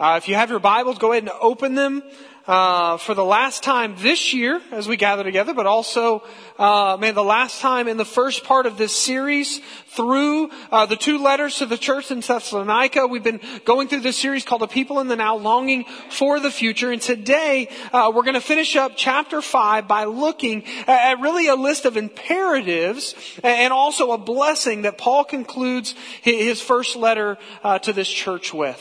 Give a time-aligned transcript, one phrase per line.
[0.00, 2.02] Uh, if you have your Bibles, go ahead and open them
[2.46, 6.22] uh, for the last time this year as we gather together, but also,
[6.58, 10.96] uh, man, the last time in the first part of this series through uh, the
[10.96, 13.08] two letters to the church in Thessalonica.
[13.08, 16.50] We've been going through this series called "The People in the Now, Longing for the
[16.50, 21.48] Future," and today uh, we're going to finish up chapter five by looking at really
[21.48, 27.78] a list of imperatives and also a blessing that Paul concludes his first letter uh,
[27.80, 28.80] to this church with.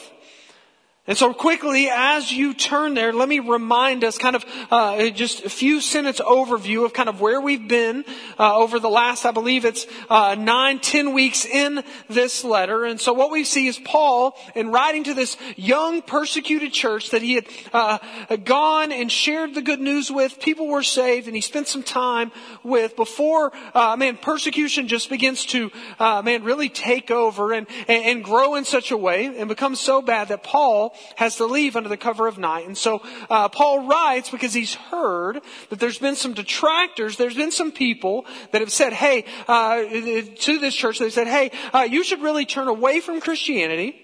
[1.10, 5.44] And so quickly, as you turn there, let me remind us kind of uh, just
[5.44, 8.06] a few sentence overview of kind of where we've been
[8.38, 12.86] uh, over the last, I believe it's uh, nine, ten weeks in this letter.
[12.86, 17.24] And so what we see is Paul, in writing to this young persecuted church that
[17.24, 17.98] he had uh,
[18.44, 22.32] gone and shared the good news with, people were saved, and he spent some time
[22.62, 28.06] with before, uh, man, persecution just begins to, uh, man, really take over and, and,
[28.06, 31.76] and grow in such a way and become so bad that Paul has to leave
[31.76, 32.68] under the cover of night.
[32.68, 37.52] And so uh, Paul writes because he's heard that there's been some detractors, there's been
[37.52, 42.04] some people that have said, hey, uh, to this church, they said, hey, uh, you
[42.04, 43.96] should really turn away from Christianity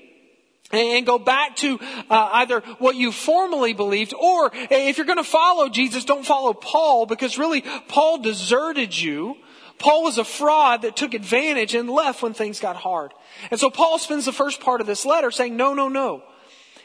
[0.71, 1.79] and go back to
[2.09, 6.53] uh, either what you formerly believed or if you're going to follow Jesus, don't follow
[6.53, 9.37] Paul because really Paul deserted you.
[9.77, 13.11] Paul was a fraud that took advantage and left when things got hard.
[13.51, 16.23] And so Paul spends the first part of this letter saying, no, no, no.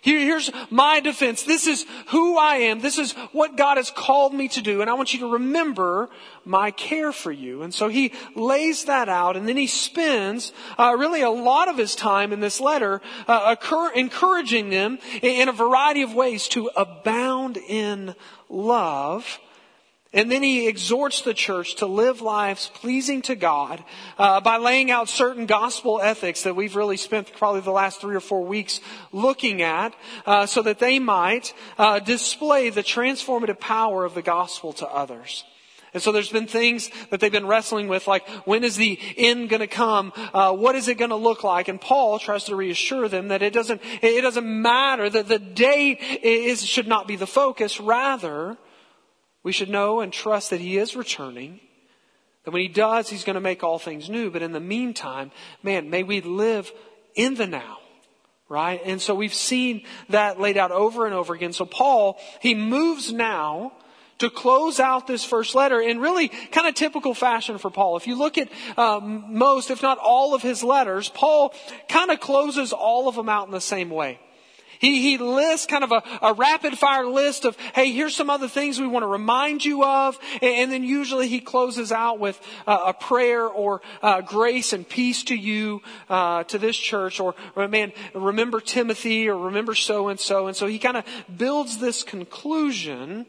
[0.02, 1.42] Here, here's my defense.
[1.42, 2.80] This is who I am.
[2.80, 4.80] This is what God has called me to do.
[4.80, 6.08] And I want you to remember
[6.44, 7.62] my care for you.
[7.62, 11.76] And so he lays that out and then he spends uh, really a lot of
[11.76, 16.48] his time in this letter uh, occur, encouraging them in, in a variety of ways
[16.48, 18.14] to abound in
[18.48, 19.38] love
[20.12, 23.84] and then he exhorts the church to live lives pleasing to God
[24.18, 28.16] uh, by laying out certain gospel ethics that we've really spent probably the last three
[28.16, 28.80] or four weeks
[29.12, 29.94] looking at,
[30.26, 35.44] uh, so that they might uh, display the transformative power of the gospel to others.
[35.92, 39.48] And so there's been things that they've been wrestling with, like when is the end
[39.48, 40.12] going to come?
[40.32, 41.68] Uh, what is it going to look like?
[41.68, 45.98] And Paul tries to reassure them that it doesn't it doesn't matter that the date
[46.22, 47.80] is should not be the focus.
[47.80, 48.56] Rather,
[49.42, 51.60] we should know and trust that He is returning.
[52.44, 54.30] That when He does, He's going to make all things new.
[54.30, 55.30] But in the meantime,
[55.62, 56.72] man, may we live
[57.14, 57.78] in the now.
[58.48, 58.80] Right?
[58.84, 61.52] And so we've seen that laid out over and over again.
[61.52, 63.72] So Paul, he moves now
[64.20, 67.96] to close out this first letter in really kind of typical fashion for Paul.
[67.96, 71.54] If you look at um, most, if not all of his letters, Paul
[71.88, 74.20] kind of closes all of them out in the same way.
[74.80, 78.48] He, he lists kind of a, a rapid fire list of, hey, here's some other
[78.48, 80.18] things we want to remind you of.
[80.40, 84.88] And, and then usually he closes out with uh, a prayer or uh, grace and
[84.88, 90.08] peace to you, uh, to this church, or, or man, remember Timothy or remember so
[90.08, 90.46] and so.
[90.46, 91.04] And so he kind of
[91.36, 93.26] builds this conclusion.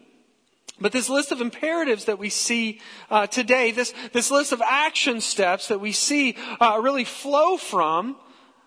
[0.79, 2.79] But this list of imperatives that we see
[3.09, 8.16] uh, today, this, this list of action steps that we see uh, really flow from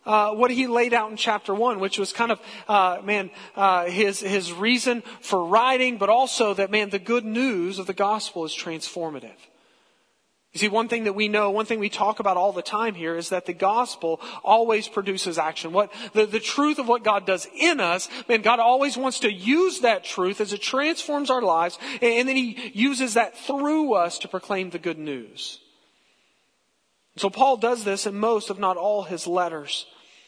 [0.07, 3.87] uh, what he laid out in chapter one, which was kind of, uh, man, uh,
[3.87, 8.45] his his reason for writing, but also that man, the good news of the gospel
[8.45, 9.37] is transformative.
[10.55, 12.95] You see, one thing that we know, one thing we talk about all the time
[12.95, 15.73] here is that the gospel always produces action.
[15.73, 19.33] What, the, the truth of what God does in us, man, God always wants to
[19.33, 23.95] use that truth as it transforms our lives, and, and then He uses that through
[23.95, 25.59] us to proclaim the good news.
[27.17, 29.87] So Paul does this in most, if not all, his letters.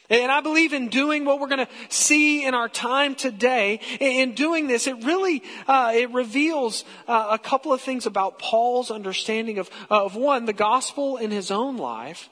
[0.08, 4.34] And I believe in doing what we're going to see in our time today, in
[4.34, 9.58] doing this, it really, uh, it reveals uh, a couple of things about Paul's understanding
[9.58, 12.28] of, of one, the gospel in his own life,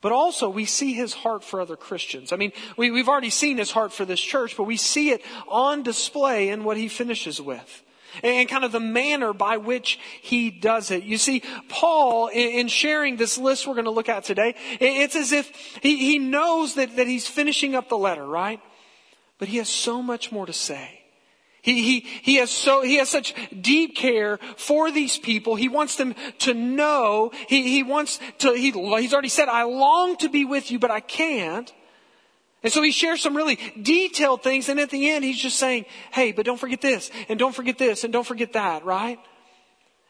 [0.00, 2.32] but also we see his heart for other Christians.
[2.32, 5.22] I mean, we, we've already seen his heart for this church, but we see it
[5.48, 7.82] on display in what he finishes with
[8.22, 11.04] and kind of the manner by which he does it.
[11.04, 15.32] You see, Paul, in sharing this list we're going to look at today, it's as
[15.32, 15.50] if
[15.82, 18.60] he, knows that, that he's finishing up the letter, right?
[19.38, 21.00] But he has so much more to say.
[21.62, 25.54] He, he, he has so, he has such deep care for these people.
[25.54, 27.30] He wants them to know.
[27.48, 30.90] He, he wants to, he, he's already said, I long to be with you, but
[30.90, 31.72] I can't.
[32.62, 35.84] And so he shares some really detailed things, and at the end he's just saying,
[36.12, 39.18] hey, but don't forget this, and don't forget this, and don't forget that, right?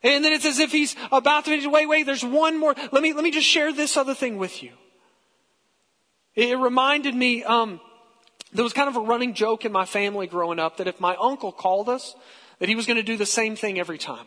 [0.03, 2.75] And then it's as if he's about to, wait, wait, there's one more.
[2.91, 4.73] Let me, let me just share this other thing with you.
[6.35, 7.81] It reminded me, um,
[8.53, 11.17] there was kind of a running joke in my family growing up that if my
[11.21, 12.15] uncle called us,
[12.59, 14.27] that he was going to do the same thing every time.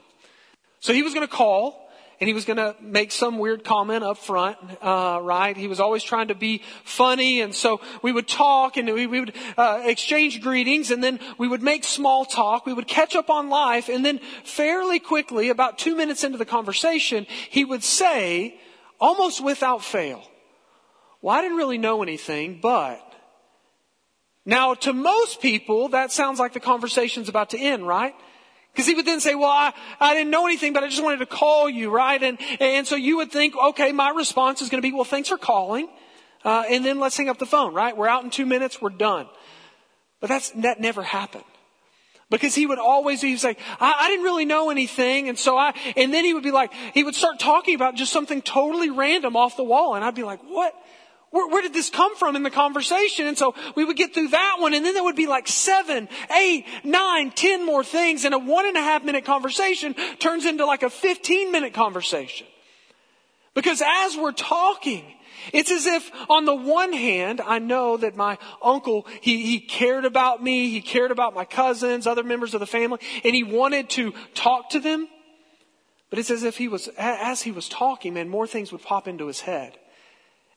[0.79, 1.84] So he was going to call,
[2.19, 5.55] and he was going to make some weird comment up front, uh, right?
[5.55, 9.19] He was always trying to be funny, and so we would talk and we, we
[9.19, 12.65] would uh, exchange greetings, and then we would make small talk.
[12.65, 16.45] We would catch up on life, and then fairly quickly, about two minutes into the
[16.45, 18.59] conversation, he would say,
[18.99, 20.23] almost without fail,
[21.21, 23.01] "Well, I didn't really know anything, but."
[24.47, 28.13] Now, to most people, that sounds like the conversation's about to end, right?
[28.75, 31.19] Because he would then say, well, I, I didn't know anything, but I just wanted
[31.19, 32.21] to call you, right?
[32.21, 35.29] And, and so you would think, okay, my response is going to be, well, thanks
[35.29, 35.87] for calling.
[36.43, 37.95] Uh, and then let's hang up the phone, right?
[37.95, 39.27] We're out in two minutes, we're done.
[40.19, 41.45] But that's, that never happened.
[42.29, 45.29] Because he would always, he would say, I, I didn't really know anything.
[45.29, 48.11] And so I, and then he would be like, he would start talking about just
[48.11, 49.95] something totally random off the wall.
[49.95, 50.73] And I'd be like, what?
[51.35, 53.27] Where, where, did this come from in the conversation?
[53.27, 56.07] And so we would get through that one, and then there would be like seven,
[56.33, 60.65] eight, nine, ten more things, and a one and a half minute conversation turns into
[60.65, 62.47] like a 15 minute conversation.
[63.53, 65.03] Because as we're talking,
[65.51, 70.05] it's as if on the one hand, I know that my uncle, he, he cared
[70.05, 73.89] about me, he cared about my cousins, other members of the family, and he wanted
[73.89, 75.09] to talk to them.
[76.09, 79.05] But it's as if he was, as he was talking, man, more things would pop
[79.05, 79.77] into his head.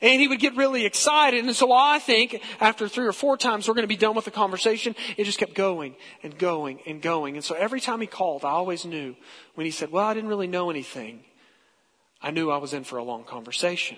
[0.01, 1.45] And he would get really excited.
[1.45, 4.27] And so I think after three or four times we're going to be done with
[4.27, 7.35] the conversation, it just kept going and going and going.
[7.35, 9.17] And so every time he called, I always knew
[9.55, 11.25] when he said, well, I didn't really know anything.
[12.23, 13.97] I knew I was in for a long conversation.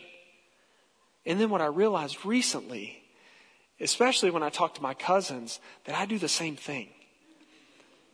[1.27, 3.03] And then what I realized recently,
[3.79, 6.89] especially when I talk to my cousins, that I do the same thing.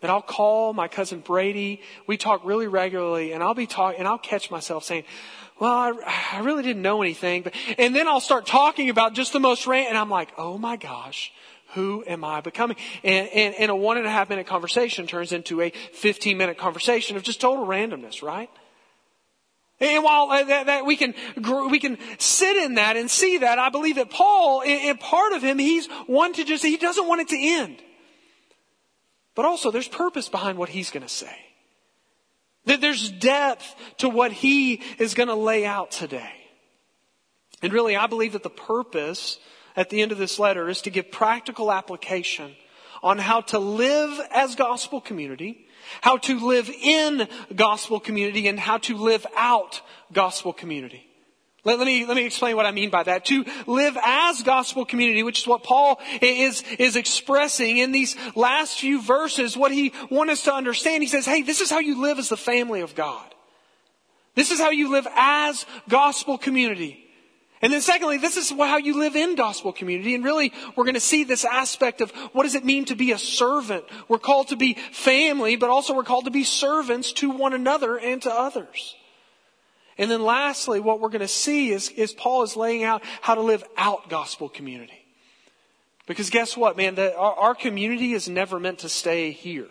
[0.01, 1.81] That I'll call my cousin Brady.
[2.07, 5.05] We talk really regularly and I'll be talking and I'll catch myself saying,
[5.59, 7.43] well, I, I really didn't know anything.
[7.43, 10.59] But, and then I'll start talking about just the most random, and I'm like, oh
[10.59, 11.33] my gosh,
[11.75, 12.77] who am I becoming?
[13.03, 16.59] And, and, and a one and a half minute conversation turns into a 15 minute
[16.59, 18.51] conversation of just total randomness, right?
[19.79, 21.15] And while uh, that, that, we can
[21.71, 25.43] we can sit in that and see that, I believe that Paul, in, part of
[25.43, 27.83] him, he's one to just he doesn't want it to end.
[29.35, 31.46] But also, there's purpose behind what he's going to say.
[32.67, 36.33] That there's depth to what he is going to lay out today.
[37.63, 39.39] And really, I believe that the purpose
[39.75, 42.55] at the end of this letter is to give practical application
[43.03, 45.67] on how to live as gospel community,
[46.01, 49.81] how to live in gospel community, and how to live out
[50.13, 51.07] gospel community.
[51.67, 53.25] Let, let, me, let me explain what I mean by that.
[53.25, 58.79] To live as gospel community, which is what Paul is, is expressing in these last
[58.79, 61.03] few verses, what he wants us to understand.
[61.03, 63.35] He says, hey, this is how you live as the family of God.
[64.37, 67.03] This is how you live as gospel community.
[67.61, 70.15] And then secondly, this is how you live in gospel community.
[70.15, 73.11] And really, we're going to see this aspect of what does it mean to be
[73.11, 73.83] a servant?
[74.07, 77.99] We're called to be family, but also we're called to be servants to one another
[77.99, 78.95] and to others.
[79.99, 83.35] And then lastly, what we're going to see is, is Paul is laying out how
[83.35, 85.07] to live out gospel community.
[86.07, 86.95] Because guess what, man?
[86.95, 89.69] The, our, our community is never meant to stay here.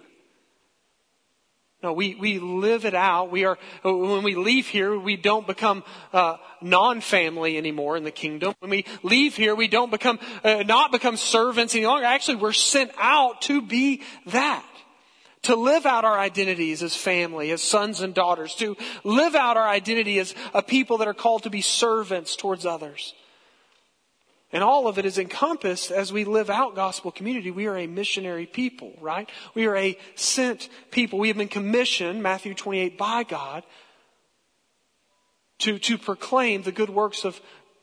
[1.83, 3.29] No, we, we live it out.
[3.29, 5.83] We are, when we leave here, we don't become
[6.13, 8.55] uh, non-family anymore in the kingdom.
[8.59, 12.05] When we leave here, we don't become, uh, not become servants any longer.
[12.05, 14.65] Actually, we're sent out to be that
[15.45, 19.67] to live out our identities as family, as sons and daughters, to live out our
[19.67, 23.13] identity as a people that are called to be servants towards others.
[24.51, 27.51] And all of it is encompassed as we live out gospel community.
[27.51, 29.29] We are a missionary people, right?
[29.53, 31.19] We are a sent people.
[31.19, 33.63] We have been commissioned, Matthew 28, by God
[35.59, 37.39] to, to proclaim the good works of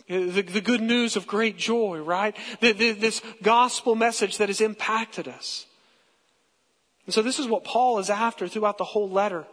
[0.08, 2.36] the, the good news of great joy, right?
[2.60, 5.66] The, the, this gospel message that has impacted us.
[7.12, 9.44] And so this is what Paul is after throughout the whole letter.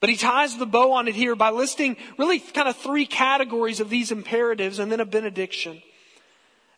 [0.00, 3.78] But he ties the bow on it here by listing really kind of three categories
[3.78, 5.80] of these imperatives and then a benediction.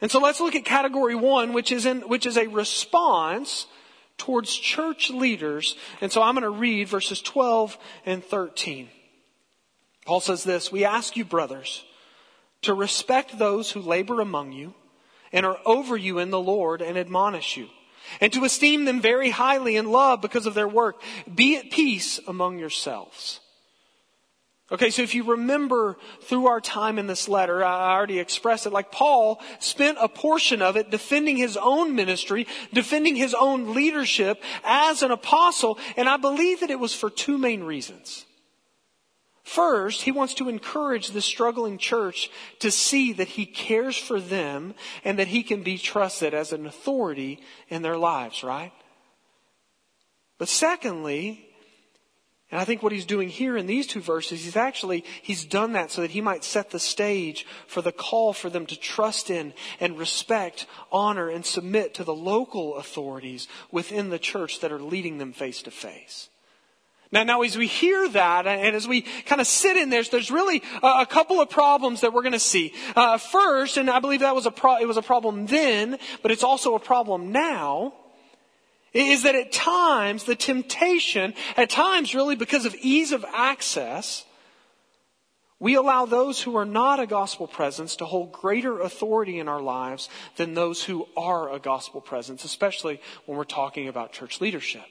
[0.03, 3.67] And so let's look at category one, which is in, which is a response
[4.19, 5.77] towards church leaders.
[6.03, 8.91] And so I'm going to read verses 12 and 13.
[10.05, 11.87] Paul says this, we ask you brothers
[12.61, 14.75] to respect those who labor among you
[15.33, 17.71] and are over you in the Lord and admonish you
[18.21, 21.01] and to esteem them very highly in love because of their work.
[21.33, 23.41] Be at peace among yourselves.
[24.73, 28.73] Okay, so if you remember through our time in this letter, I already expressed it,
[28.73, 34.43] like Paul spent a portion of it defending his own ministry, defending his own leadership
[34.65, 38.26] as an apostle, and I believe that it was for two main reasons.
[39.47, 44.75] First, he wants to encourage the struggling church to see that he cares for them
[45.05, 48.73] and that he can be trusted as an authority in their lives, right?
[50.37, 51.47] But secondly,
[52.51, 55.73] And I think what he's doing here in these two verses, he's actually, he's done
[55.73, 59.31] that so that he might set the stage for the call for them to trust
[59.31, 64.81] in and respect, honor, and submit to the local authorities within the church that are
[64.81, 66.29] leading them face to face.
[67.13, 70.31] Now, now as we hear that and as we kind of sit in there, there's
[70.31, 72.73] really a, a couple of problems that we're going to see.
[72.95, 76.31] Uh, first, and I believe that was a pro- it was a problem then, but
[76.31, 77.95] it's also a problem now
[78.93, 84.25] is that at times the temptation, at times really because of ease of access,
[85.59, 89.61] we allow those who are not a gospel presence to hold greater authority in our
[89.61, 94.85] lives than those who are a gospel presence, especially when we're talking about church leadership.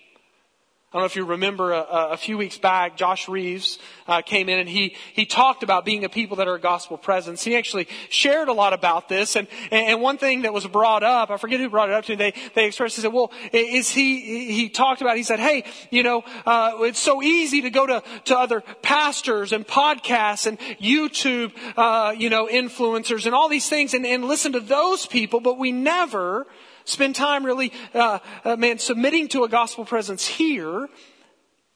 [0.96, 4.48] I don't know if you remember a, a few weeks back, Josh Reeves uh, came
[4.48, 7.44] in and he he talked about being a people that are a gospel presence.
[7.44, 11.32] He actually shared a lot about this, and and one thing that was brought up,
[11.32, 12.16] I forget who brought it up to me.
[12.16, 15.18] They they expressed, he said, "Well, is he?" He talked about.
[15.18, 19.52] He said, "Hey, you know, uh, it's so easy to go to to other pastors
[19.52, 24.54] and podcasts and YouTube, uh, you know, influencers and all these things, and, and listen
[24.54, 26.48] to those people, but we never."
[26.86, 30.88] Spend time really, uh, uh, man, submitting to a gospel presence here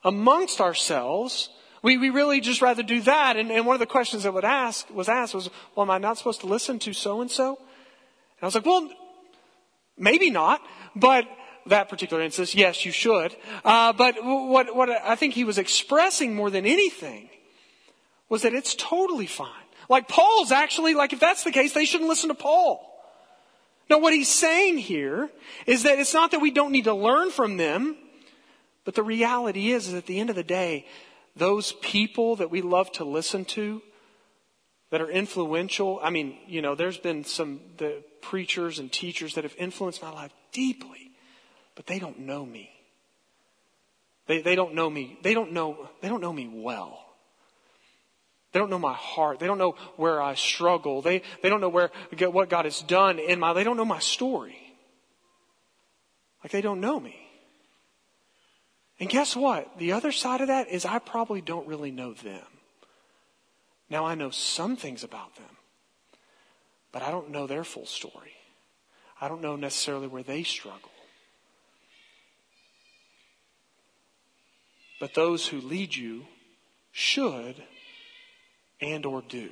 [0.04, 1.50] amongst ourselves.
[1.84, 3.38] We, we really just rather do that.
[3.38, 5.98] And, and one of the questions that would ask, was asked was, well, am I
[5.98, 7.56] not supposed to listen to so and so?
[7.58, 8.89] And I was like, well,
[9.98, 10.62] maybe not,
[10.96, 11.25] but
[11.66, 13.36] that particular instance, yes, you should.
[13.63, 17.30] Uh, but what, what I think he was expressing more than anything
[18.30, 19.50] was that it's totally fine.
[19.89, 22.86] Like Paul's actually, like if that's the case, they shouldn't listen to Paul.
[23.89, 25.29] Now, what he's saying here
[25.65, 27.98] is that it's not that we don't need to learn from them,
[28.86, 30.86] but the reality is, is at the end of the day,
[31.36, 33.81] those people that we love to listen to,
[34.91, 36.00] that are influential.
[36.01, 40.12] I mean, you know, there's been some the preachers and teachers that have influenced my
[40.12, 41.12] life deeply,
[41.75, 42.72] but they don't know me.
[44.27, 45.17] They, they don't know me.
[45.24, 47.09] They don't know, they don't know me well.
[48.51, 49.39] They don't know my heart.
[49.39, 51.01] They don't know where I struggle.
[51.01, 54.00] They, they don't know where, what God has done in my, they don't know my
[54.00, 54.58] story.
[56.44, 57.15] Like they don't know me.
[59.00, 59.77] And guess what?
[59.77, 62.46] The other side of that is I probably don't really know them.
[63.89, 65.58] Now I know some things about them,
[66.91, 68.34] but I don't know their full story.
[69.22, 70.91] I don't know necessarily where they struggle.
[75.00, 76.25] But those who lead you
[76.91, 77.56] should
[78.81, 79.50] and or do.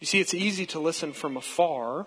[0.00, 2.06] You see, it's easy to listen from afar.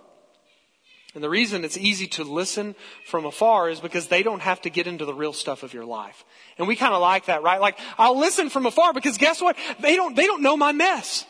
[1.13, 2.75] And the reason it's easy to listen
[3.06, 5.86] from afar is because they don't have to get into the real stuff of your
[5.86, 6.25] life.
[6.58, 7.62] And we kind of like that, right?
[7.62, 9.56] Like, I'll listen from afar because guess what?
[9.80, 11.25] They don't, they don't know my mess.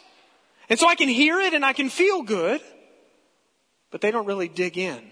[0.69, 2.62] And so I can hear it and I can feel good,
[3.91, 5.12] but they don't really dig in.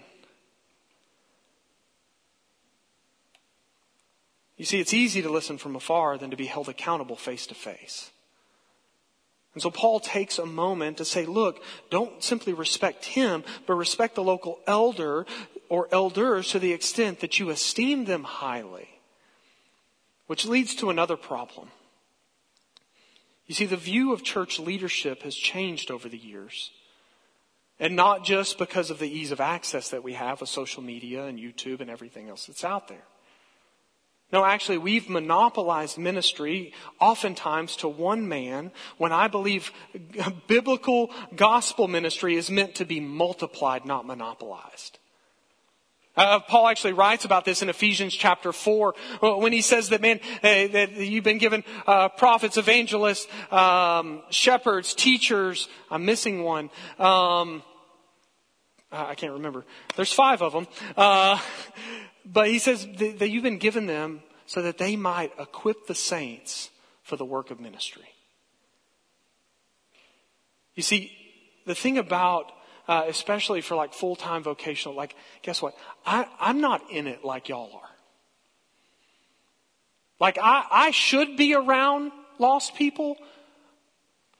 [4.56, 7.54] You see, it's easy to listen from afar than to be held accountable face to
[7.54, 8.10] face.
[9.54, 14.16] And so Paul takes a moment to say, look, don't simply respect him, but respect
[14.16, 15.26] the local elder
[15.68, 18.88] or elders to the extent that you esteem them highly.
[20.26, 21.68] Which leads to another problem.
[23.46, 26.70] You see, the view of church leadership has changed over the years.
[27.78, 31.24] And not just because of the ease of access that we have with social media
[31.26, 33.04] and YouTube and everything else that's out there.
[34.32, 39.70] No, actually, we've monopolized ministry oftentimes to one man when I believe
[40.48, 44.98] biblical gospel ministry is meant to be multiplied, not monopolized.
[46.16, 50.20] Uh, Paul actually writes about this in Ephesians chapter 4 when he says that, man,
[50.44, 55.68] uh, that you've been given uh, prophets, evangelists, um, shepherds, teachers.
[55.90, 56.70] I'm missing one.
[56.98, 57.64] Um,
[58.92, 59.64] I can't remember.
[59.96, 60.68] There's five of them.
[62.24, 66.70] But he says that you've been given them so that they might equip the saints
[67.02, 68.08] for the work of ministry.
[70.74, 71.12] You see,
[71.66, 72.52] the thing about,
[72.88, 75.74] uh, especially for like full time vocational, like, guess what?
[76.04, 77.90] I, I'm not in it like y'all are.
[80.20, 83.16] Like, I, I should be around lost people.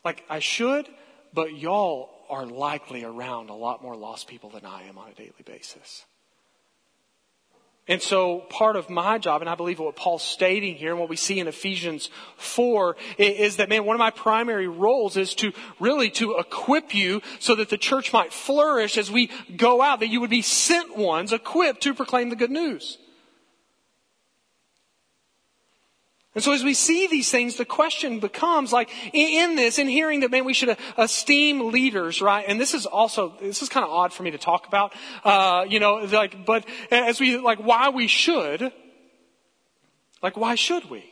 [0.05, 0.89] Like, I should,
[1.33, 5.15] but y'all are likely around a lot more lost people than I am on a
[5.15, 6.05] daily basis.
[7.87, 11.11] And so part of my job, and I believe what Paul's stating here and what
[11.11, 15.53] we see in Ephesians 4 is that, man, one of my primary roles is to
[15.79, 20.09] really to equip you so that the church might flourish as we go out, that
[20.09, 22.97] you would be sent ones equipped to proclaim the good news.
[26.35, 30.21] And so as we see these things, the question becomes like, in this, in hearing
[30.21, 32.45] that, man, we should esteem leaders, right?
[32.49, 34.93] And this is also, this is kind of odd for me to talk about,
[35.25, 38.73] uh, you know, like, but as we, like, why we should,
[40.25, 41.05] Like, why should we?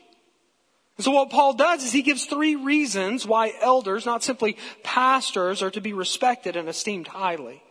[0.97, 5.62] And so what Paul does is he gives three reasons why elders, not simply pastors,
[5.62, 7.62] are to be respected and esteemed highly.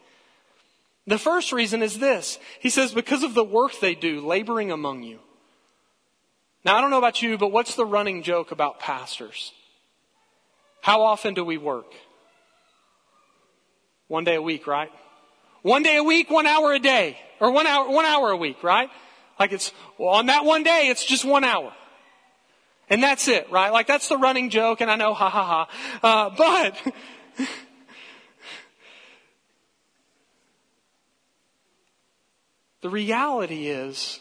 [1.08, 2.38] The first reason is this.
[2.60, 5.20] He says, because of the work they do, laboring among you.
[6.64, 9.52] Now, I don't know about you, but what's the running joke about pastors?
[10.82, 11.92] How often do we work?
[14.08, 14.92] One day a week, right?
[15.64, 17.18] One day a week, one hour a day.
[17.40, 18.90] Or one hour, one hour a week, right?
[19.40, 21.74] Like it's, well, on that one day, it's just one hour.
[22.90, 23.72] And that's it, right?
[23.72, 25.68] Like that's the running joke, and I know, ha ha ha.
[26.04, 26.78] Uh, but,
[32.82, 34.20] the reality is,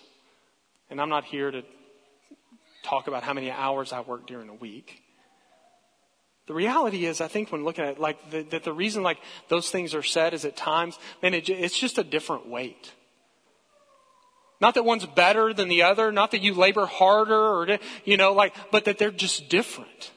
[0.89, 1.65] and I'm not here to
[2.83, 5.03] talk about how many hours I work during a week.
[6.47, 9.19] The reality is, I think when looking at like the, that the reason like
[9.49, 12.93] those things are said is at times, man, it, it's just a different weight.
[14.61, 18.33] Not that one's better than the other, not that you labor harder or, you know,
[18.33, 20.11] like, but that they're just different.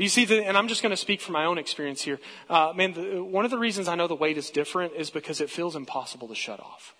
[0.00, 2.18] you see, the, and I'm just going to speak from my own experience here.
[2.48, 5.42] Uh, man, the, one of the reasons I know the weight is different is because
[5.42, 6.94] it feels impossible to shut off.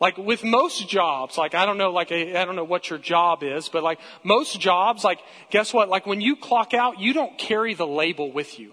[0.00, 3.42] Like with most jobs, like I don't know, like I don't know what your job
[3.42, 5.18] is, but like most jobs, like
[5.50, 5.90] guess what?
[5.90, 8.72] Like when you clock out, you don't carry the label with you.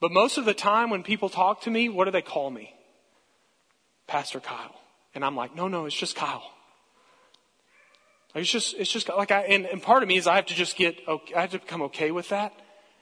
[0.00, 2.74] But most of the time when people talk to me, what do they call me?
[4.06, 4.74] Pastor Kyle.
[5.14, 6.42] And I'm like, no, no, it's just Kyle.
[8.34, 10.46] Like it's just, it's just like I, and, and part of me is I have
[10.46, 12.52] to just get, okay, I have to become okay with that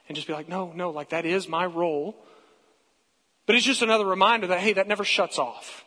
[0.06, 2.14] and just be like, no, no, like that is my role.
[3.52, 5.84] But it's just another reminder that, hey, that never shuts off.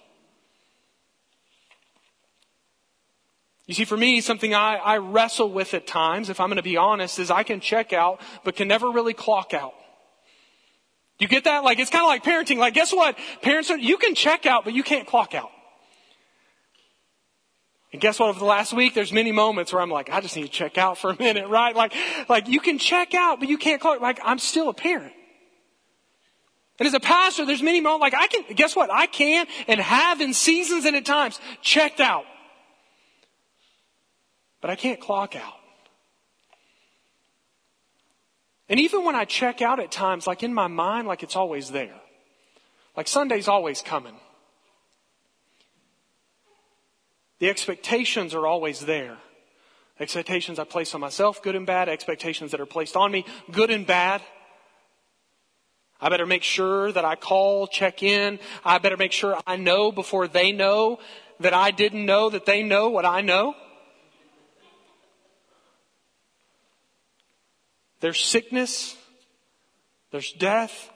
[3.65, 6.61] You see, for me, something I, I wrestle with at times, if I'm going to
[6.61, 9.73] be honest, is I can check out, but can never really clock out.
[11.17, 11.63] You get that?
[11.63, 12.57] Like, it's kind of like parenting.
[12.57, 13.17] Like, guess what?
[13.41, 15.49] Parents are, you can check out, but you can't clock out.
[17.91, 18.29] And guess what?
[18.29, 20.77] Over the last week, there's many moments where I'm like, I just need to check
[20.77, 21.75] out for a minute, right?
[21.75, 21.95] Like,
[22.29, 24.01] like you can check out, but you can't clock.
[24.01, 25.13] Like, I'm still a parent.
[26.77, 28.91] And as a pastor, there's many moments, like I can, guess what?
[28.91, 32.25] I can and have in seasons and at times checked out.
[34.61, 35.53] But I can't clock out.
[38.67, 41.71] And even when I check out at times, like in my mind, like it's always
[41.71, 41.95] there.
[42.97, 44.15] Like Sunday's always coming.
[47.39, 49.17] The expectations are always there.
[49.99, 51.87] Expectations I place on myself, good and bad.
[51.87, 54.21] Expectations that are placed on me, good and bad.
[56.05, 58.37] I better make sure that I call, check in.
[58.63, 60.99] I better make sure I know before they know
[61.39, 63.55] that I didn't know that they know what I know.
[68.01, 68.95] There's sickness.
[70.11, 70.91] There's death.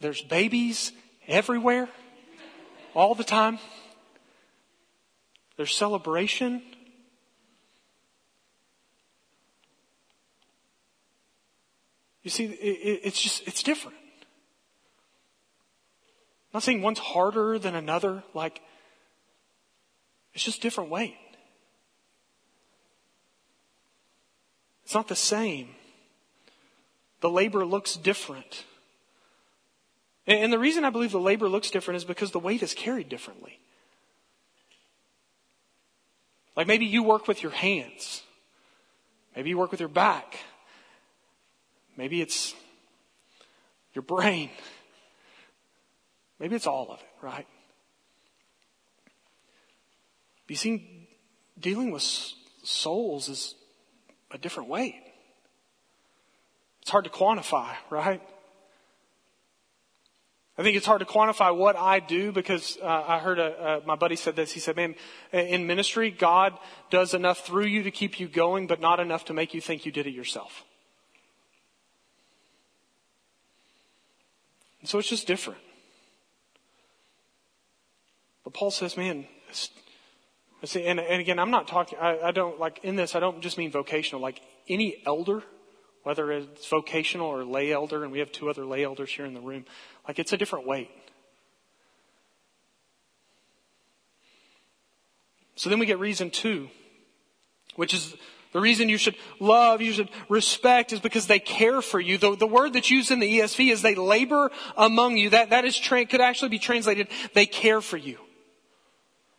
[0.00, 0.90] There's babies
[1.28, 1.88] everywhere.
[2.92, 3.60] All the time.
[5.56, 6.60] There's celebration.
[12.24, 13.99] You see, it's just, it's different.
[16.50, 18.60] I'm not saying one's harder than another, like,
[20.34, 21.16] it's just different weight.
[24.84, 25.68] It's not the same.
[27.20, 28.64] The labor looks different.
[30.26, 33.08] And the reason I believe the labor looks different is because the weight is carried
[33.08, 33.60] differently.
[36.56, 38.22] Like maybe you work with your hands.
[39.36, 40.36] Maybe you work with your back.
[41.96, 42.54] Maybe it's
[43.94, 44.50] your brain.
[46.40, 47.46] Maybe it's all of it, right?
[50.48, 51.08] You see,
[51.60, 52.02] dealing with
[52.64, 53.54] souls is
[54.32, 54.96] a different weight.
[56.82, 58.20] It's hard to quantify, right?
[60.58, 63.94] I think it's hard to quantify what I do because uh, I heard a, my
[63.94, 64.50] buddy said this.
[64.50, 64.94] He said, "Man,
[65.32, 66.58] in ministry, God
[66.90, 69.86] does enough through you to keep you going, but not enough to make you think
[69.86, 70.64] you did it yourself."
[74.80, 75.60] And so it's just different.
[78.50, 79.26] But Paul says, man,
[80.64, 83.40] see, and, and again, I'm not talking, I, I don't, like, in this, I don't
[83.40, 84.20] just mean vocational.
[84.20, 85.44] Like, any elder,
[86.02, 89.34] whether it's vocational or lay elder, and we have two other lay elders here in
[89.34, 89.66] the room,
[90.08, 90.90] like, it's a different weight.
[95.54, 96.70] So then we get reason two,
[97.76, 98.16] which is
[98.52, 102.18] the reason you should love, you should respect is because they care for you.
[102.18, 105.30] The, the word that's used in the ESV is they labor among you.
[105.30, 108.18] That, that is, tra- could actually be translated, they care for you.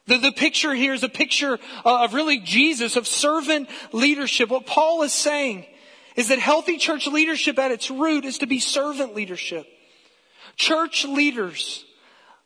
[0.07, 4.49] The, the picture here is a picture uh, of really Jesus, of servant leadership.
[4.49, 5.65] What Paul is saying
[6.15, 9.67] is that healthy church leadership at its root is to be servant leadership.
[10.55, 11.85] Church leaders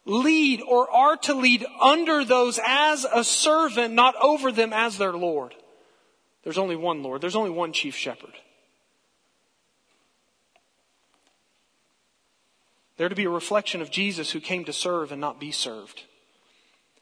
[0.05, 5.13] lead or are to lead under those as a servant, not over them as their
[5.13, 5.55] Lord.
[6.43, 7.21] There's only one Lord.
[7.21, 8.33] There's only one chief shepherd.
[12.97, 16.03] They're to be a reflection of Jesus who came to serve and not be served.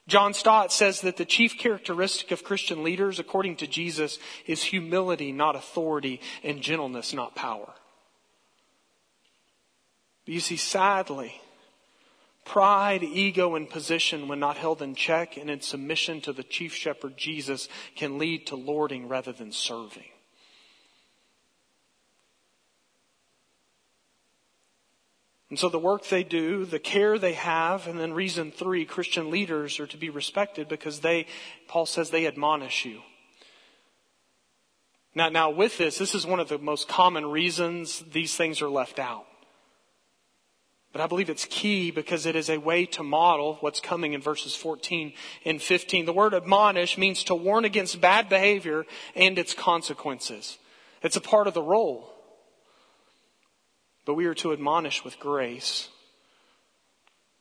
[0.07, 5.31] John Stott says that the chief characteristic of Christian leaders, according to Jesus, is humility,
[5.31, 7.73] not authority, and gentleness, not power.
[10.25, 11.41] But you see, sadly,
[12.43, 16.73] pride, ego, and position, when not held in check and in submission to the chief
[16.73, 20.12] shepherd Jesus, can lead to lording rather than serving.
[25.53, 29.29] And so the work they do, the care they have, and then reason three, Christian
[29.29, 31.27] leaders are to be respected because they,
[31.67, 33.01] Paul says, they admonish you.
[35.13, 38.67] Now, now with this, this is one of the most common reasons these things are
[38.67, 39.27] left out.
[40.91, 44.21] But I believe it's key because it is a way to model what's coming in
[44.21, 45.13] verses 14
[45.45, 46.05] and 15.
[46.07, 50.57] The word admonish means to warn against bad behavior and its consequences.
[51.03, 52.12] It's a part of the role.
[54.05, 55.89] But we are to admonish with grace.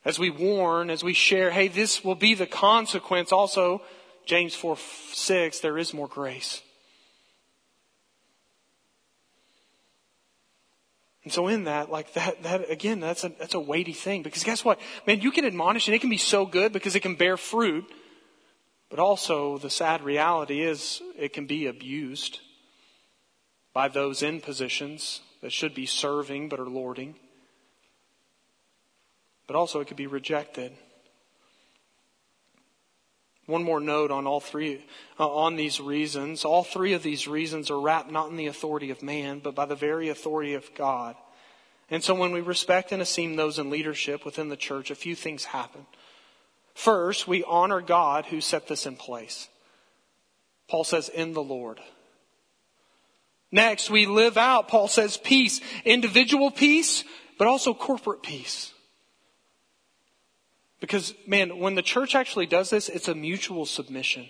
[0.04, 3.32] As we warn, as we share, hey, this will be the consequence.
[3.32, 3.82] Also,
[4.26, 4.76] James 4
[5.12, 6.62] 6, there is more grace.
[11.24, 14.42] And so in that, like that, that again, that's a, that's a weighty thing because
[14.42, 14.80] guess what?
[15.06, 17.84] Man, you can admonish and it can be so good because it can bear fruit.
[18.90, 22.40] But also the sad reality is it can be abused
[23.72, 27.16] by those in positions that should be serving but are lording.
[29.46, 30.72] But also it could be rejected.
[33.46, 34.84] One more note on all three,
[35.18, 36.44] uh, on these reasons.
[36.44, 39.66] All three of these reasons are wrapped not in the authority of man, but by
[39.66, 41.16] the very authority of God.
[41.90, 45.14] And so when we respect and esteem those in leadership within the church, a few
[45.16, 45.86] things happen.
[46.74, 49.48] First, we honor God who set this in place.
[50.68, 51.80] Paul says, in the Lord.
[53.52, 55.60] Next, we live out, Paul says, peace.
[55.84, 57.04] Individual peace,
[57.38, 58.72] but also corporate peace.
[60.80, 64.26] Because, man, when the church actually does this, it's a mutual submission.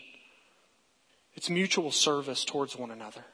[1.35, 3.25] It's mutual service towards one another.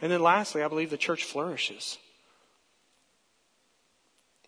[0.00, 1.98] And then lastly, I believe the church flourishes.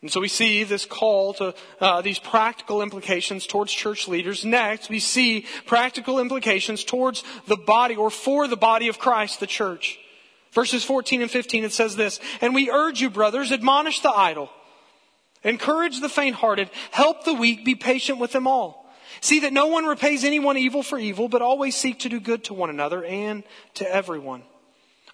[0.02, 4.44] And so we see this call to uh, these practical implications towards church leaders.
[4.44, 9.46] Next, we see practical implications towards the body or for the body of Christ, the
[9.46, 10.00] church.
[10.50, 14.50] Verses 14 and 15, it says this, And we urge you, brothers, admonish the idle,
[15.44, 18.92] encourage the faint-hearted, help the weak, be patient with them all.
[19.20, 22.44] See that no one repays anyone evil for evil, but always seek to do good
[22.44, 24.42] to one another and to everyone.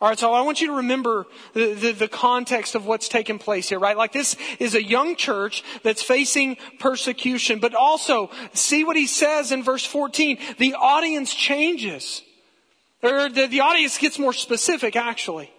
[0.00, 3.40] All right, so I want you to remember the, the, the, context of what's taken
[3.40, 3.96] place here, right?
[3.96, 9.50] Like this is a young church that's facing persecution, but also see what he says
[9.50, 10.38] in verse 14.
[10.58, 12.22] The audience changes.
[13.02, 15.50] Or the, the audience gets more specific, actually.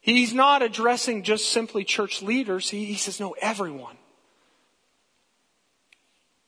[0.00, 2.68] He's not addressing just simply church leaders.
[2.68, 3.96] He, he says, no, everyone.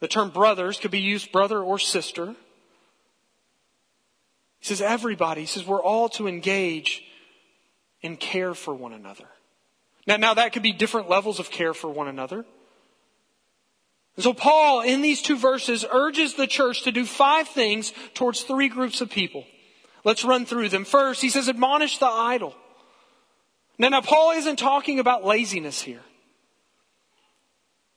[0.00, 2.36] The term brothers could be used brother or sister.
[4.66, 7.04] He says, everybody, he says, we're all to engage
[8.02, 9.28] in care for one another.
[10.08, 12.44] Now, now that could be different levels of care for one another.
[14.16, 18.42] And so Paul, in these two verses, urges the church to do five things towards
[18.42, 19.44] three groups of people.
[20.02, 20.84] Let's run through them.
[20.84, 22.52] First, he says, admonish the idle.
[23.78, 26.02] Now, now Paul isn't talking about laziness here.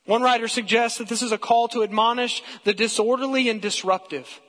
[0.05, 4.39] One writer suggests that this is a call to admonish the disorderly and disruptive.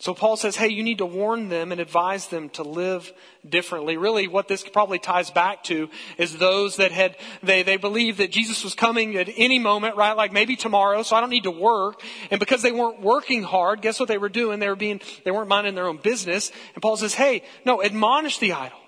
[0.00, 3.12] So Paul says, hey, you need to warn them and advise them to live
[3.48, 3.96] differently.
[3.96, 8.32] Really, what this probably ties back to is those that had, they, they believed that
[8.32, 10.16] Jesus was coming at any moment, right?
[10.16, 12.02] Like maybe tomorrow, so I don't need to work.
[12.32, 14.58] And because they weren't working hard, guess what they were doing?
[14.58, 16.50] They were being, they weren't minding their own business.
[16.74, 18.78] And Paul says, hey, no, admonish the idle.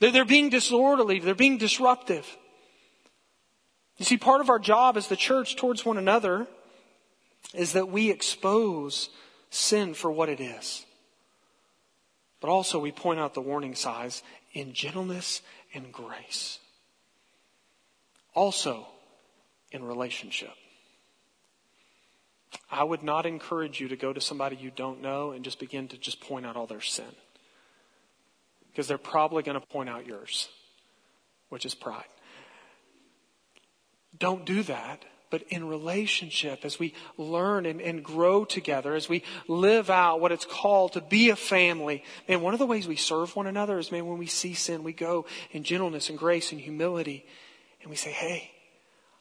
[0.00, 1.18] They're, they're being disorderly.
[1.18, 2.26] They're being disruptive.
[3.96, 6.46] You see, part of our job as the church towards one another
[7.54, 9.08] is that we expose
[9.50, 10.84] sin for what it is.
[12.40, 15.42] But also we point out the warning signs in gentleness
[15.74, 16.58] and grace.
[18.34, 18.86] Also
[19.72, 20.52] in relationship.
[22.70, 25.88] I would not encourage you to go to somebody you don't know and just begin
[25.88, 27.04] to just point out all their sin.
[28.70, 30.48] Because they're probably going to point out yours,
[31.48, 32.04] which is pride.
[34.18, 39.22] Don't do that but in relationship, as we learn and, and, grow together, as we
[39.48, 42.04] live out what it's called to be a family.
[42.28, 44.84] And one of the ways we serve one another is, man, when we see sin,
[44.84, 47.26] we go in gentleness and grace and humility,
[47.82, 48.50] and we say, hey,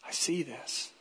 [0.07, 0.91] I see this.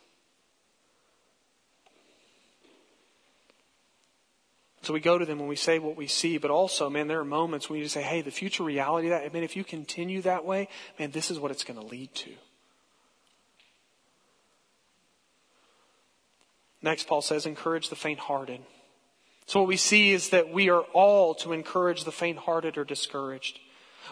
[4.85, 7.21] So we go to them when we say what we see, but also, man, there
[7.21, 9.64] are moments when you say, hey, the future reality of that, I mean, if you
[9.64, 12.31] continue that way, man, this is what it's going to lead to.
[16.85, 18.61] Next, Paul says, encourage the faint hearted.
[19.47, 22.85] So what we see is that we are all to encourage the faint hearted or
[22.85, 23.59] discouraged.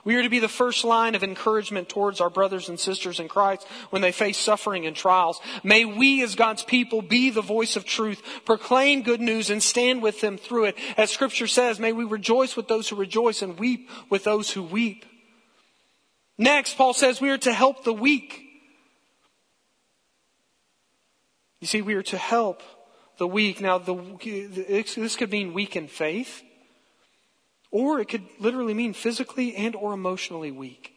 [0.04, 3.28] We are to be the first line of encouragement towards our brothers and sisters in
[3.28, 5.38] Christ when they face suffering and trials.
[5.62, 10.00] May we as God's people be the voice of truth, proclaim good news and stand
[10.02, 10.78] with them through it.
[10.96, 14.62] As scripture says, may we rejoice with those who rejoice and weep with those who
[14.62, 15.04] weep.
[16.38, 18.41] Next, Paul says we are to help the weak.
[21.62, 22.60] You see, we are to help
[23.18, 23.60] the weak.
[23.60, 23.94] Now, the,
[24.96, 26.42] this could mean weak in faith,
[27.70, 30.92] or it could literally mean physically and or emotionally weak.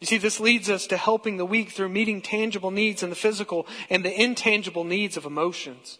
[0.00, 3.16] You see, this leads us to helping the weak through meeting tangible needs in the
[3.16, 5.98] physical and the intangible needs of emotions.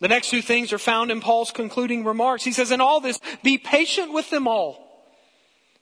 [0.00, 2.42] The next two things are found in Paul's concluding remarks.
[2.42, 4.85] He says, in all this, be patient with them all.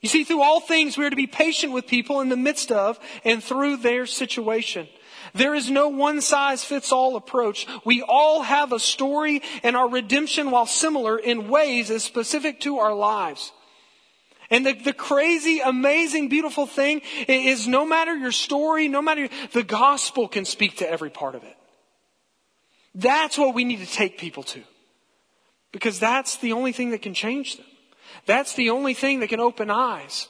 [0.04, 2.70] You see, through all things, we are to be patient with people in the midst
[2.70, 4.86] of and through their situation.
[5.32, 7.66] There is no one size fits all approach.
[7.86, 12.80] We all have a story and our redemption, while similar in ways, is specific to
[12.80, 13.50] our lives.
[14.50, 19.62] And the, the crazy, amazing, beautiful thing is no matter your story, no matter, the
[19.62, 21.56] gospel can speak to every part of it.
[22.94, 24.62] That's what we need to take people to.
[25.72, 27.64] Because that's the only thing that can change them.
[28.26, 30.28] That's the only thing that can open eyes.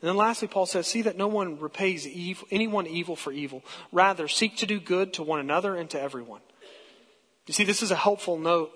[0.00, 3.64] And then lastly, Paul says, see that no one repays evil, anyone evil for evil.
[3.92, 6.40] Rather, seek to do good to one another and to everyone.
[7.46, 8.72] You see, this is a helpful note.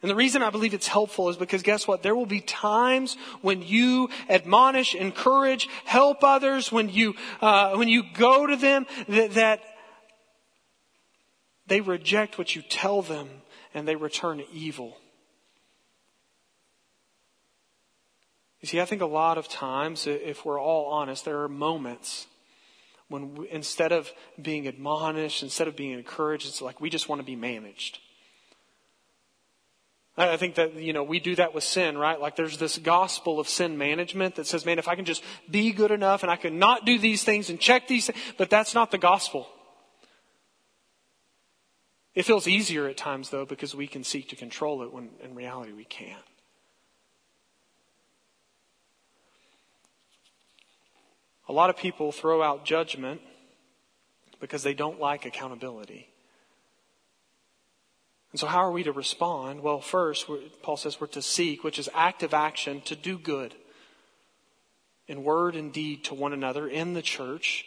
[0.00, 2.02] And the reason I believe it's helpful is because guess what?
[2.02, 8.02] There will be times when you admonish, encourage, help others, when you, uh, when you
[8.14, 9.62] go to them that, that
[11.66, 13.28] they reject what you tell them
[13.72, 14.98] and they return evil.
[18.64, 22.26] You see, I think a lot of times, if we're all honest, there are moments
[23.08, 27.20] when we, instead of being admonished, instead of being encouraged, it's like we just want
[27.20, 27.98] to be managed.
[30.16, 32.18] I think that, you know, we do that with sin, right?
[32.18, 35.70] Like there's this gospel of sin management that says, man, if I can just be
[35.70, 38.74] good enough and I can not do these things and check these things, but that's
[38.74, 39.46] not the gospel.
[42.14, 45.34] It feels easier at times though because we can seek to control it when in
[45.34, 46.24] reality we can't.
[51.48, 53.20] A lot of people throw out judgment
[54.40, 56.08] because they don't like accountability.
[58.32, 59.60] And so, how are we to respond?
[59.60, 60.28] Well, first,
[60.62, 63.54] Paul says we're to seek, which is active action, to do good
[65.06, 67.64] in word and deed to one another, in the church,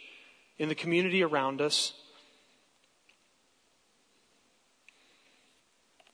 [0.58, 1.94] in the community around us,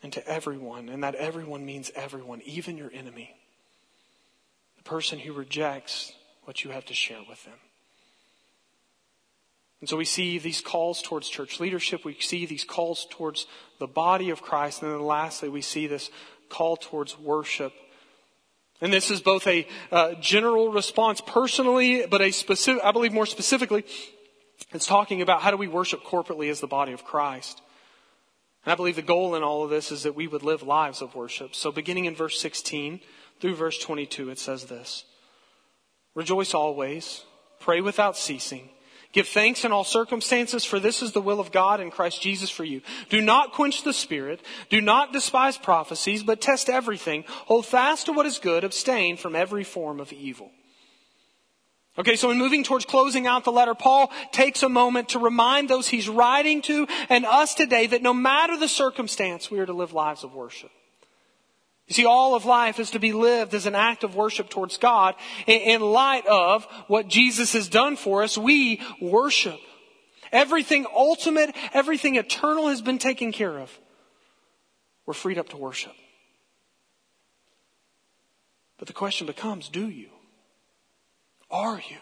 [0.03, 0.89] and to everyone.
[0.89, 3.35] And that everyone means everyone, even your enemy,
[4.77, 6.13] the person who rejects
[6.45, 7.59] what you have to share with them.
[9.81, 12.05] And so we see these calls towards church leadership.
[12.05, 13.47] We see these calls towards
[13.79, 14.83] the body of Christ.
[14.83, 16.11] And then lastly, we see this
[16.49, 17.73] call towards worship.
[18.81, 23.27] And this is both a uh, general response personally, but a specific, I believe more
[23.27, 23.85] specifically,
[24.73, 27.61] it's talking about how do we worship corporately as the body of Christ.
[28.65, 31.03] And I believe the goal in all of this is that we would live lives
[31.03, 31.55] of worship.
[31.55, 33.01] So beginning in verse 16
[33.41, 35.05] through verse 22, it says this.
[36.15, 37.25] Rejoice always.
[37.61, 38.69] Pray without ceasing.
[39.13, 42.51] Give thanks in all circumstances, for this is the will of God in Christ Jesus
[42.51, 42.83] for you.
[43.11, 44.41] Do not quench the spirit.
[44.71, 47.25] Do not despise prophecies, but test everything.
[47.47, 48.65] Hold fast to what is good.
[48.65, 50.51] Abstain from every form of evil.
[51.97, 55.71] Okay, so in moving towards closing out the letter, Paul takes a moment to remind
[55.71, 59.73] those he's writing to and us today that no matter the circumstance, we are to
[59.73, 60.73] live lives of worship.
[61.87, 64.79] You see, all of life is to be lived as an act of worship towards
[64.79, 65.15] God.
[65.47, 69.61] In light of what Jesus has done for us, we worship.
[70.33, 73.71] Everything ultimate, everything eternal has been taken care of.
[75.05, 75.93] We're freed up to worship.
[78.79, 80.09] But the question becomes, do you?
[81.51, 81.99] Are you?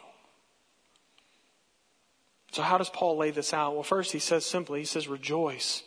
[2.53, 3.75] So how does Paul lay this out?
[3.75, 5.83] Well, first he says simply, he says, rejoice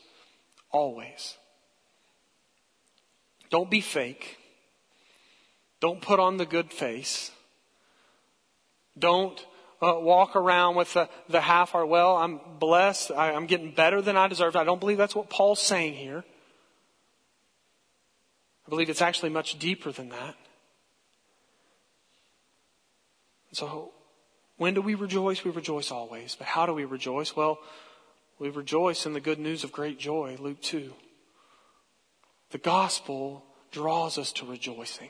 [0.69, 1.37] always.
[3.49, 4.37] Don't be fake.
[5.79, 7.31] Don't put on the good face.
[8.97, 9.45] Don't
[9.81, 13.11] uh, walk around with the, the half heart, well, I'm blessed.
[13.11, 14.55] I, I'm getting better than I deserve.
[14.55, 16.23] I don't believe that's what Paul's saying here.
[18.65, 20.35] I believe it's actually much deeper than that.
[23.51, 23.91] So,
[24.57, 25.43] when do we rejoice?
[25.43, 26.35] We rejoice always.
[26.35, 27.35] But how do we rejoice?
[27.35, 27.59] Well,
[28.39, 30.93] we rejoice in the good news of great joy, Luke 2.
[32.55, 35.09] The gospel draws us to rejoicing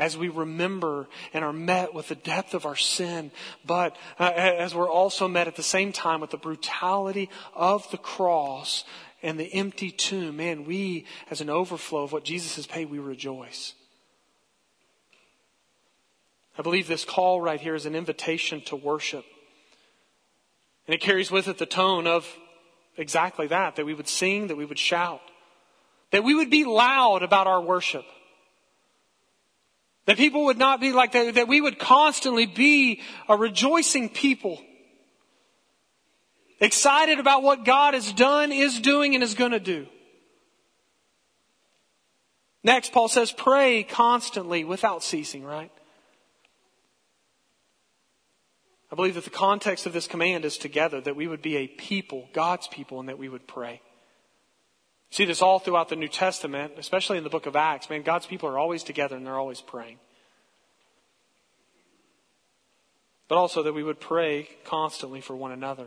[0.00, 3.30] as we remember and are met with the depth of our sin,
[3.64, 7.98] but uh, as we're also met at the same time with the brutality of the
[7.98, 8.82] cross
[9.22, 12.98] and the empty tomb, man, we, as an overflow of what Jesus has paid, we
[12.98, 13.74] rejoice.
[16.58, 19.24] I believe this call right here is an invitation to worship.
[20.88, 22.26] And it carries with it the tone of
[22.96, 25.20] exactly that, that we would sing, that we would shout,
[26.14, 28.04] that we would be loud about our worship.
[30.06, 34.62] That people would not be like that, that we would constantly be a rejoicing people.
[36.60, 39.88] Excited about what God has done, is doing, and is going to do.
[42.62, 45.72] Next, Paul says, pray constantly without ceasing, right?
[48.92, 51.66] I believe that the context of this command is together, that we would be a
[51.66, 53.80] people, God's people, and that we would pray.
[55.14, 57.88] See this all throughout the New Testament, especially in the book of Acts.
[57.88, 60.00] Man, God's people are always together and they're always praying.
[63.28, 65.84] But also that we would pray constantly for one another.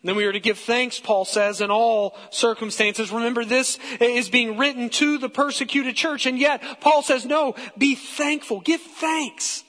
[0.00, 3.12] And then we are to give thanks, Paul says, in all circumstances.
[3.12, 7.94] Remember, this is being written to the persecuted church, and yet Paul says, no, be
[7.94, 8.60] thankful.
[8.60, 9.61] Give thanks.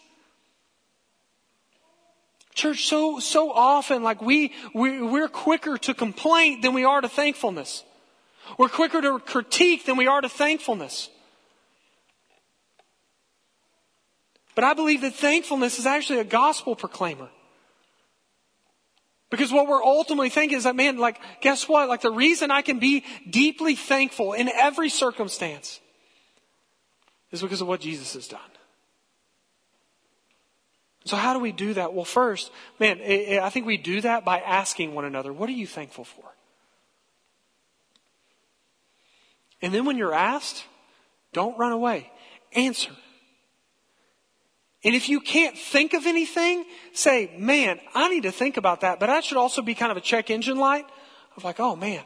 [2.53, 7.09] Church, so, so often, like we, we, we're quicker to complain than we are to
[7.09, 7.83] thankfulness.
[8.57, 11.09] We're quicker to critique than we are to thankfulness.
[14.55, 17.29] But I believe that thankfulness is actually a gospel proclaimer.
[19.31, 21.89] Because what we're ultimately thinking is that, man, like, guess what?
[21.89, 25.79] Like, the reason I can be deeply thankful in every circumstance
[27.31, 28.39] is because of what Jesus has done.
[31.05, 31.93] So, how do we do that?
[31.93, 35.67] Well, first, man, I think we do that by asking one another, what are you
[35.67, 36.23] thankful for?
[39.61, 40.65] And then when you're asked,
[41.33, 42.09] don't run away.
[42.53, 42.91] Answer.
[44.85, 48.99] And if you can't think of anything, say, man, I need to think about that.
[48.99, 50.85] But that should also be kind of a check engine light
[51.37, 52.03] of like, oh man.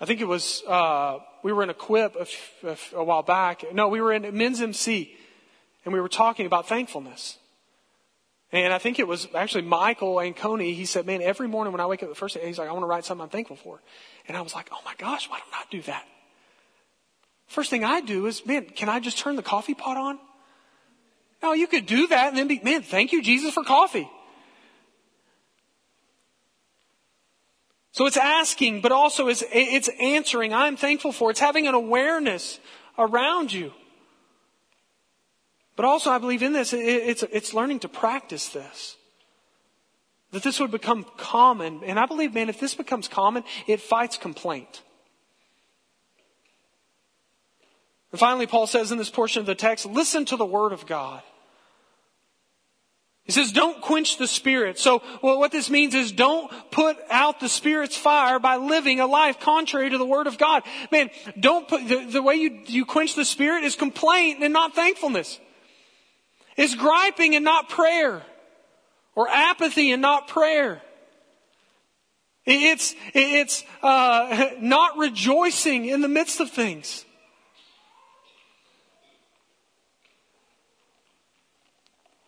[0.00, 3.64] I think it was, uh, we were in a quip a, a, a while back.
[3.74, 5.14] No, we were in men's MC
[5.84, 7.38] and we were talking about thankfulness.
[8.52, 10.74] And I think it was actually Michael Anconi.
[10.74, 12.72] He said, man, every morning when I wake up the first day, he's like, I
[12.72, 13.80] want to write something I'm thankful for.
[14.26, 16.04] And I was like, oh my gosh, why don't I do that?
[17.46, 20.18] First thing I do is, man, can I just turn the coffee pot on?
[21.42, 24.10] No, you could do that and then be, man, thank you, Jesus, for coffee.
[27.92, 30.54] So it's asking, but also it's, it's answering.
[30.54, 31.30] I'm thankful for.
[31.30, 32.60] It's having an awareness
[32.98, 33.72] around you.
[35.80, 38.98] But also, I believe in this, it's, it's learning to practice this.
[40.30, 41.80] That this would become common.
[41.84, 44.82] And I believe, man, if this becomes common, it fights complaint.
[48.12, 50.84] And finally, Paul says in this portion of the text, listen to the word of
[50.84, 51.22] God.
[53.24, 54.78] He says, don't quench the spirit.
[54.78, 59.06] So well, what this means is don't put out the spirit's fire by living a
[59.06, 60.62] life contrary to the word of God.
[60.92, 64.74] Man, don't put, the, the way you, you quench the spirit is complaint and not
[64.74, 65.40] thankfulness.
[66.56, 68.22] It's griping and not prayer,
[69.14, 70.82] or apathy and not prayer.
[72.46, 77.04] It's, it's uh, not rejoicing in the midst of things.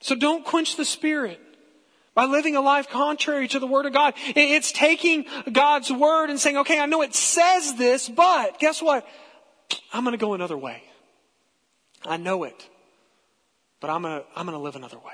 [0.00, 1.40] So don't quench the spirit
[2.14, 4.14] by living a life contrary to the Word of God.
[4.34, 9.06] It's taking God's Word and saying, okay, I know it says this, but guess what?
[9.92, 10.82] I'm going to go another way.
[12.04, 12.68] I know it
[13.82, 15.12] but I'm going to I'm going to live another way.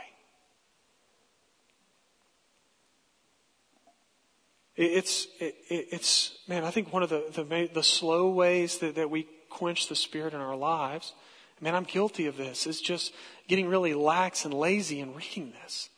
[4.77, 9.11] It's, it, it's, man, I think one of the, the, the slow ways that, that
[9.11, 11.15] we quench the spirit in our lives,
[11.61, 13.13] man, I'm guilty of this, is just
[13.49, 15.91] getting really lax and lazy in reading this.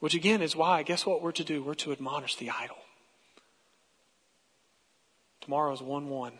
[0.00, 1.62] Which again is why, guess what we're to do?
[1.62, 2.78] We're to admonish the idle.
[5.42, 6.32] Tomorrow is 1 1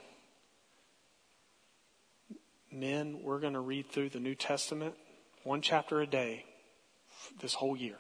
[2.77, 4.95] men, we're going to read through the New Testament
[5.45, 6.45] one chapter a day
[7.41, 7.97] this whole year.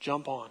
[0.00, 0.50] Jump on.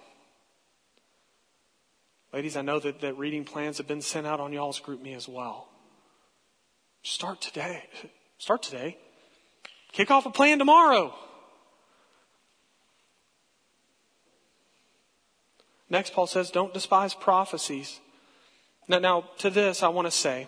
[2.33, 5.27] Ladies, I know that, that reading plans have been sent out on y'all's GroupMe as
[5.27, 5.67] well.
[7.03, 7.83] Start today.
[8.37, 8.97] Start today.
[9.91, 11.13] Kick off a plan tomorrow.
[15.89, 17.99] Next, Paul says, don't despise prophecies.
[18.87, 20.47] Now, now, to this, I want to say,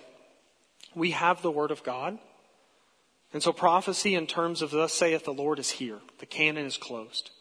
[0.96, 2.18] we have the Word of God.
[3.34, 6.00] And so prophecy in terms of thus saith the Lord is here.
[6.20, 7.32] The canon is closed.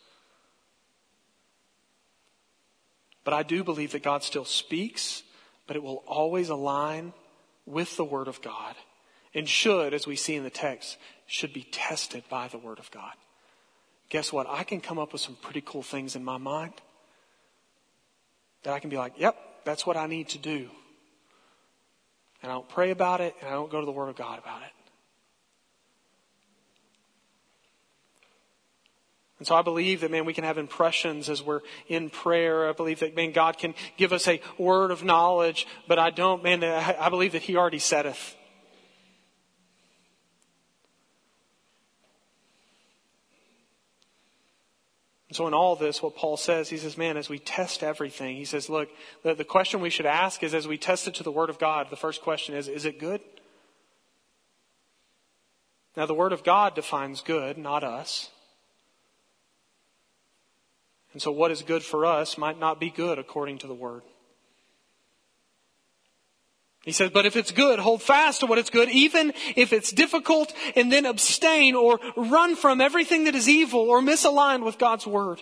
[3.24, 5.22] But I do believe that God still speaks,
[5.66, 7.12] but it will always align
[7.66, 8.74] with the Word of God.
[9.34, 12.90] And should, as we see in the text, should be tested by the Word of
[12.90, 13.12] God.
[14.08, 14.46] Guess what?
[14.48, 16.74] I can come up with some pretty cool things in my mind
[18.64, 20.68] that I can be like, yep, that's what I need to do.
[22.42, 24.38] And I don't pray about it, and I don't go to the Word of God
[24.38, 24.81] about it.
[29.42, 32.68] And so I believe that, man, we can have impressions as we're in prayer.
[32.68, 36.44] I believe that, man, God can give us a word of knowledge, but I don't,
[36.44, 38.36] man, I believe that He already saith.
[45.28, 48.36] And so in all this, what Paul says, he says, man, as we test everything,
[48.36, 48.90] he says, look,
[49.24, 51.58] the, the question we should ask is as we test it to the Word of
[51.58, 53.20] God, the first question is, is it good?
[55.96, 58.30] Now the Word of God defines good, not us.
[61.12, 64.02] And so what is good for us might not be good according to the Word.
[66.84, 69.92] He says, but if it's good, hold fast to what it's good, even if it's
[69.92, 75.06] difficult, and then abstain or run from everything that is evil or misaligned with God's
[75.06, 75.40] word.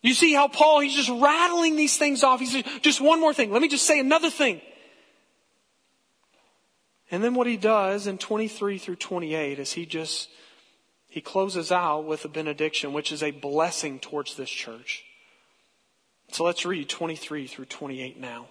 [0.00, 2.40] You see how Paul, he's just rattling these things off.
[2.40, 3.52] He says, just one more thing.
[3.52, 4.62] Let me just say another thing.
[7.10, 10.30] And then what he does in 23 through 28 is he just,
[11.16, 15.02] he closes out with a benediction, which is a blessing towards this church.
[16.30, 18.48] So let's read 23 through 28 now.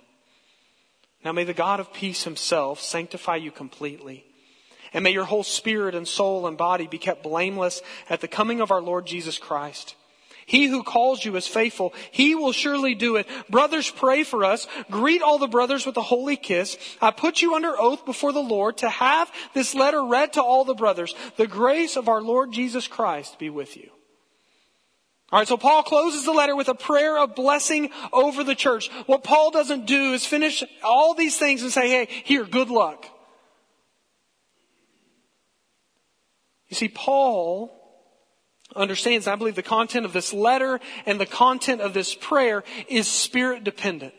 [1.24, 4.26] Now may the God of peace himself sanctify you completely.
[4.93, 8.61] And may your whole spirit and soul and body be kept blameless at the coming
[8.61, 9.93] of our Lord Jesus Christ.
[10.46, 11.93] He who calls you is faithful.
[12.12, 13.28] He will surely do it.
[13.50, 14.68] Brothers, pray for us.
[14.91, 16.78] Greet all the brothers with a holy kiss.
[17.02, 20.64] I put you under oath before the Lord to have this letter read to all
[20.64, 21.16] the brothers.
[21.38, 23.89] The grace of our Lord Jesus Christ be with you.
[25.32, 28.91] All right, so Paul closes the letter with a prayer of blessing over the church.
[29.08, 33.08] What Paul doesn't do is finish all these things and say, hey, here, good luck.
[36.70, 37.85] You see, Paul
[38.76, 43.08] understands, I believe the content of this letter and the content of this prayer is
[43.08, 44.14] spirit dependent.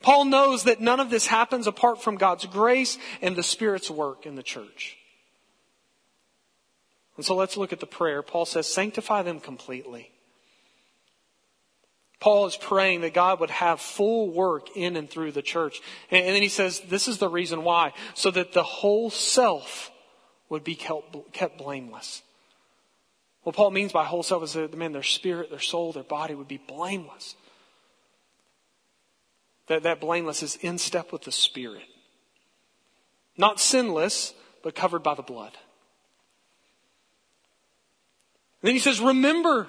[0.00, 4.26] Paul knows that none of this happens apart from God's grace and the Spirit's work
[4.26, 4.96] in the church.
[7.16, 8.22] And so let's look at the prayer.
[8.22, 10.12] Paul says, sanctify them completely.
[12.20, 15.80] Paul is praying that God would have full work in and through the church.
[16.10, 17.92] And, then he says, this is the reason why.
[18.14, 19.90] So that the whole self
[20.48, 22.22] would be kept, blameless.
[23.42, 26.34] What Paul means by whole self is that, man, their spirit, their soul, their body
[26.34, 27.34] would be blameless.
[29.68, 31.84] That, that blameless is in step with the spirit.
[33.36, 35.52] Not sinless, but covered by the blood.
[38.62, 39.68] then he says, remember.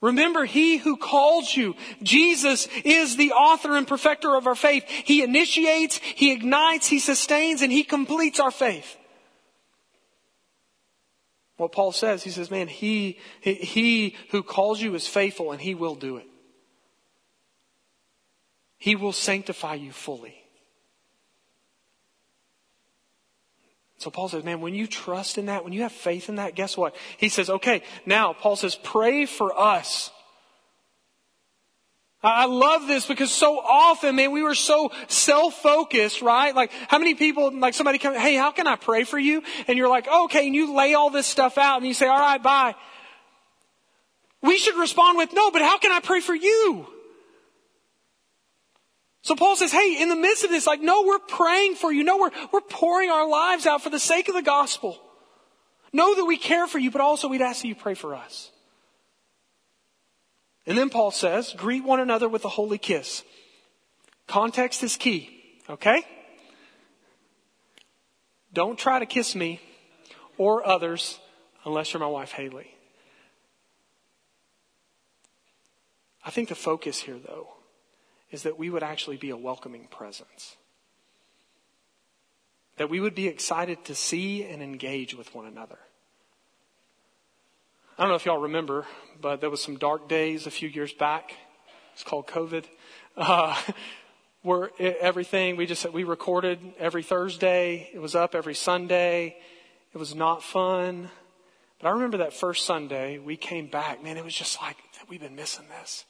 [0.00, 4.84] Remember, he who calls you, Jesus is the author and perfecter of our faith.
[4.88, 8.96] He initiates, he ignites, he sustains, and he completes our faith.
[11.60, 15.74] What Paul says, he says, man, he, he who calls you is faithful and he
[15.74, 16.26] will do it.
[18.78, 20.36] He will sanctify you fully.
[23.98, 26.54] So Paul says, man, when you trust in that, when you have faith in that,
[26.54, 26.96] guess what?
[27.18, 30.10] He says, okay, now Paul says, pray for us.
[32.22, 36.54] I love this because so often, man, we were so self-focused, right?
[36.54, 39.42] Like, how many people, like somebody come, hey, how can I pray for you?
[39.66, 42.18] And you're like, okay, and you lay all this stuff out and you say, all
[42.18, 42.74] right, bye.
[44.42, 46.86] We should respond with, no, but how can I pray for you?
[49.22, 52.04] So Paul says, hey, in the midst of this, like, no, we're praying for you.
[52.04, 54.98] No, we're, we're pouring our lives out for the sake of the gospel.
[55.92, 58.50] Know that we care for you, but also we'd ask that you pray for us.
[60.70, 63.24] And then Paul says, greet one another with a holy kiss.
[64.28, 65.28] Context is key,
[65.68, 66.04] okay?
[68.52, 69.60] Don't try to kiss me
[70.38, 71.18] or others
[71.64, 72.72] unless you're my wife, Haley.
[76.24, 77.48] I think the focus here, though,
[78.30, 80.56] is that we would actually be a welcoming presence.
[82.76, 85.80] That we would be excited to see and engage with one another.
[88.00, 88.86] I don't know if y'all remember,
[89.20, 91.34] but there was some dark days a few years back.
[91.92, 92.64] It's called COVID.
[93.14, 93.54] Uh,
[94.42, 95.56] were everything.
[95.56, 97.90] We just we recorded every Thursday.
[97.92, 99.36] It was up every Sunday.
[99.92, 101.10] It was not fun.
[101.78, 104.02] But I remember that first Sunday we came back.
[104.02, 104.78] Man, it was just like
[105.10, 106.06] we've been missing this.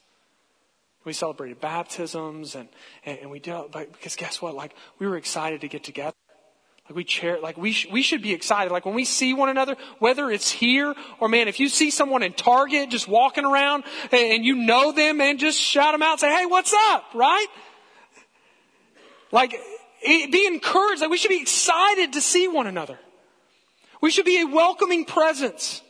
[1.05, 2.69] We celebrated baptisms and,
[3.05, 4.55] and, and we did, but because guess what?
[4.55, 6.15] Like we were excited to get together.
[6.91, 8.73] Like we like we, sh- we should be excited.
[8.73, 12.25] Like when we see one another, whether it's here or man, if you see someone
[12.25, 16.19] in Target just walking around and, and you know them and just shout them out
[16.19, 17.05] say, Hey, what's up?
[17.15, 17.47] Right?
[19.31, 19.55] Like
[20.03, 21.01] be encouraged.
[21.01, 22.99] Like we should be excited to see one another.
[24.01, 25.83] We should be a welcoming presence.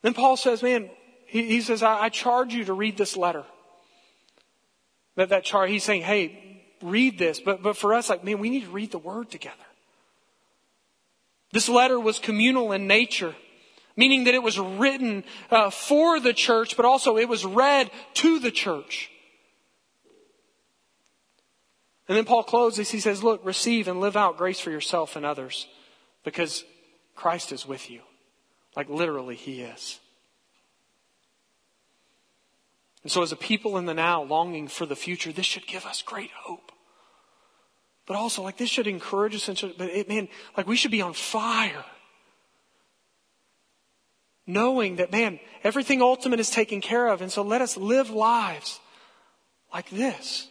[0.00, 0.88] Then Paul says, man,
[1.26, 3.44] he, he says, I, I, charge you to read this letter.
[5.16, 6.47] That, that charge, he's saying, hey,
[6.82, 7.40] read this.
[7.40, 9.56] But, but for us, like, man, we need to read the word together.
[11.52, 13.34] This letter was communal in nature,
[13.96, 18.38] meaning that it was written uh, for the church, but also it was read to
[18.38, 19.10] the church.
[22.08, 25.26] And then Paul closes, he says, look, receive and live out grace for yourself and
[25.26, 25.66] others
[26.24, 26.64] because
[27.14, 28.00] Christ is with you.
[28.76, 30.00] Like literally, he is.
[33.08, 35.86] And so, as a people in the now longing for the future, this should give
[35.86, 36.72] us great hope.
[38.04, 39.48] But also, like, this should encourage us.
[39.48, 40.28] And should, but it, man,
[40.58, 41.86] like, we should be on fire.
[44.46, 47.22] Knowing that, man, everything ultimate is taken care of.
[47.22, 48.78] And so let us live lives
[49.72, 50.46] like this.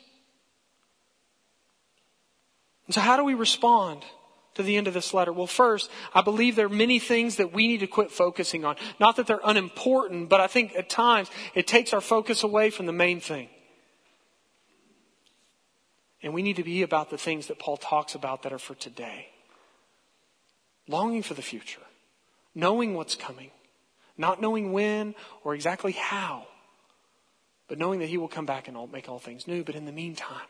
[2.87, 4.03] And so, how do we respond
[4.57, 5.33] to the end of this letter?
[5.33, 8.75] Well, first, I believe there are many things that we need to quit focusing on.
[8.99, 12.85] Not that they're unimportant, but I think at times it takes our focus away from
[12.85, 13.49] the main thing.
[16.21, 18.75] And we need to be about the things that Paul talks about that are for
[18.75, 19.29] today.
[20.87, 21.81] Longing for the future,
[22.55, 23.51] knowing what's coming,
[24.17, 26.47] not knowing when or exactly how,
[27.67, 29.63] but knowing that he will come back and make all things new.
[29.63, 30.47] But in the meantime,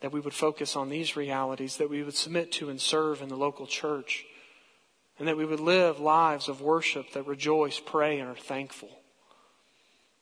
[0.00, 3.28] that we would focus on these realities, that we would submit to and serve in
[3.28, 4.24] the local church,
[5.18, 8.90] and that we would live lives of worship that rejoice, pray, and are thankful.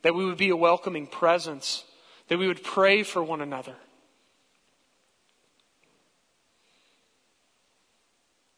[0.03, 1.85] That we would be a welcoming presence,
[2.29, 3.77] that we would pray for one another.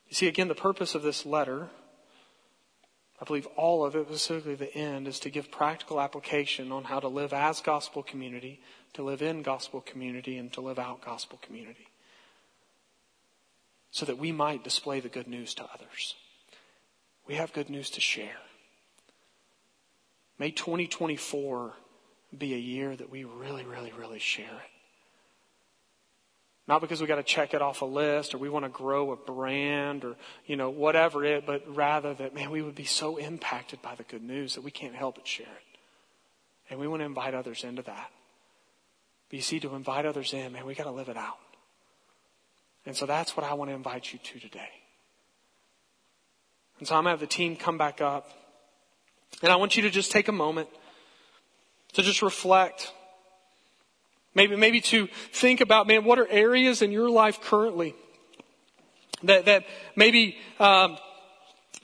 [0.09, 1.69] You see, again, the purpose of this letter,
[3.21, 7.01] I believe all of it, specifically the end, is to give practical application on how
[7.01, 8.61] to live as gospel community
[8.95, 11.89] to live in gospel community and to live out gospel community.
[13.91, 16.15] So that we might display the good news to others.
[17.27, 18.39] We have good news to share.
[20.39, 21.75] May 2024
[22.37, 24.78] be a year that we really, really, really share it.
[26.69, 29.11] Not because we got to check it off a list or we want to grow
[29.13, 33.17] a brand or, you know, whatever it, but rather that, man, we would be so
[33.17, 35.79] impacted by the good news that we can't help but share it.
[36.69, 38.11] And we want to invite others into that.
[39.31, 41.39] But you see, to invite others in, man, we got to live it out.
[42.85, 44.69] And so that's what I want to invite you to today.
[46.79, 48.31] And so I'm going to have the team come back up.
[49.43, 50.69] And I want you to just take a moment
[51.95, 52.93] to just reflect.
[54.39, 57.97] Maybe, maybe to think about, man, what are areas in your life currently
[59.25, 59.65] that, that
[59.97, 60.97] maybe, um,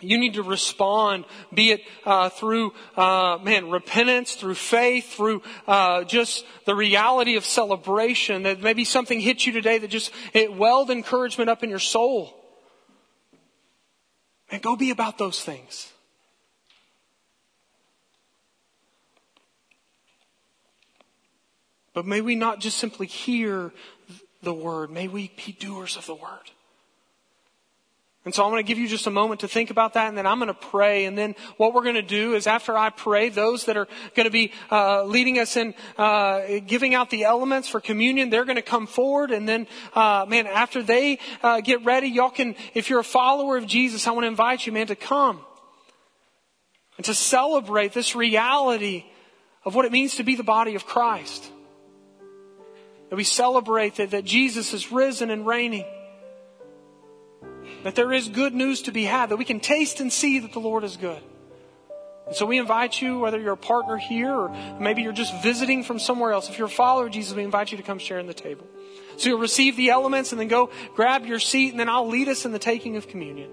[0.01, 6.05] you need to respond, be it uh, through, uh, man, repentance, through faith, through uh,
[6.05, 8.45] just the reality of celebration.
[8.45, 12.33] That maybe something hit you today that just it welled encouragement up in your soul.
[14.49, 15.93] And go be about those things.
[21.95, 23.73] But may we not just simply hear
[24.43, 26.51] the word, may we be doers of the word.
[28.25, 30.17] And so I'm going to give you just a moment to think about that, and
[30.17, 31.05] then I'm going to pray.
[31.05, 34.25] And then what we're going to do is, after I pray, those that are going
[34.25, 38.57] to be uh, leading us in uh, giving out the elements for communion, they're going
[38.57, 39.31] to come forward.
[39.31, 43.59] And then, uh, man, after they uh, get ready, y'all can, if you're a follower
[43.59, 45.45] of Jesus, I want to invite you, man, to come
[46.97, 49.05] and to celebrate this reality
[49.67, 51.51] of what it means to be the body of Christ.
[53.15, 55.85] That we celebrate that, that Jesus is risen and reigning
[57.85, 60.53] that there is good news to be had, that we can taste and see that
[60.53, 61.23] the Lord is good.
[62.27, 64.49] And so we invite you, whether you're a partner here or
[64.81, 67.71] maybe you're just visiting from somewhere else, if you're a follower of Jesus, we invite
[67.71, 68.67] you to come share in the table.
[69.17, 72.27] So you'll receive the elements and then go grab your seat and then I'll lead
[72.27, 73.49] us in the taking of communion.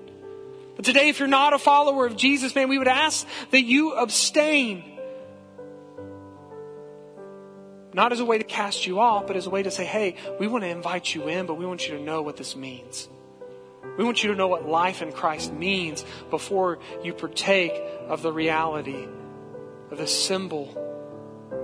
[0.75, 3.93] But today, if you're not a follower of Jesus, man, we would ask that you
[3.93, 4.90] abstain.
[7.93, 10.15] Not as a way to cast you off, but as a way to say, hey,
[10.39, 13.09] we want to invite you in, but we want you to know what this means.
[13.97, 17.73] We want you to know what life in Christ means before you partake
[18.07, 19.07] of the reality
[19.89, 20.73] of the symbol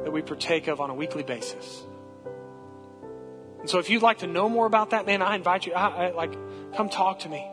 [0.03, 1.83] that we partake of on a weekly basis.
[3.59, 6.07] And so if you'd like to know more about that, man, I invite you, I,
[6.07, 6.33] I, like,
[6.75, 7.47] come talk to me.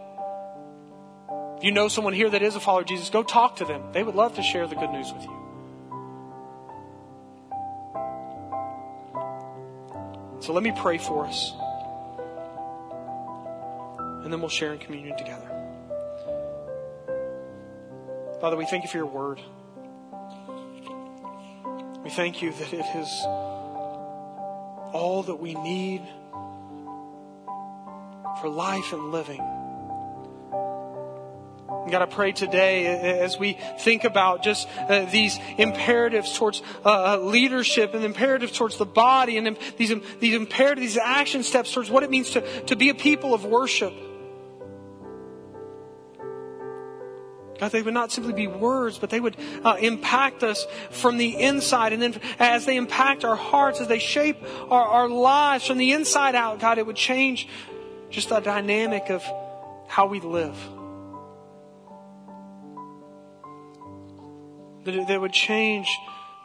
[1.58, 3.92] If you know someone here that is a follower of Jesus, go talk to them.
[3.92, 5.43] They would love to share the good news with you.
[10.44, 11.54] So let me pray for us.
[14.24, 15.48] And then we'll share in communion together.
[18.42, 19.40] Father, we thank you for your word.
[22.04, 23.08] We thank you that it is
[24.92, 26.02] all that we need
[28.42, 29.40] for life and living.
[31.90, 32.86] God, I pray today
[33.20, 38.78] as we think about just uh, these imperatives towards uh, uh leadership and imperatives towards
[38.78, 42.76] the body and these, these imperatives, these action steps towards what it means to, to
[42.76, 43.92] be a people of worship.
[47.58, 51.38] God, they would not simply be words, but they would uh, impact us from the
[51.40, 51.92] inside.
[51.92, 54.38] And then as they impact our hearts, as they shape
[54.70, 57.48] our, our lives from the inside out, God, it would change
[58.10, 59.24] just the dynamic of
[59.86, 60.56] how we live.
[64.84, 65.88] That that would change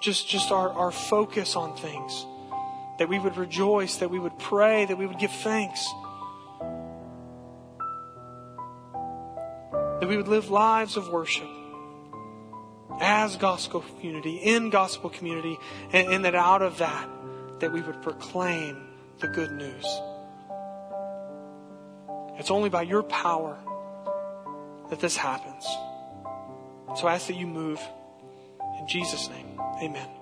[0.02, 2.26] just, just our, our focus on things.
[2.98, 5.88] That we would rejoice, that we would pray, that we would give thanks.
[9.72, 11.48] That we would live lives of worship
[13.02, 15.58] as gospel community, in gospel community,
[15.94, 17.08] and, and that out of that,
[17.60, 18.88] that we would proclaim
[19.20, 19.86] the good news.
[22.38, 23.58] It's only by your power
[24.90, 25.66] that this happens.
[26.98, 27.82] So I ask that you move.
[28.90, 29.46] Jesus' name,
[29.84, 30.19] amen.